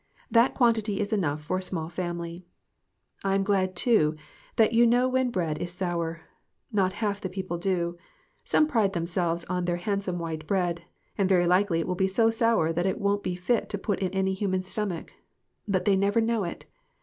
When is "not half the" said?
6.71-7.29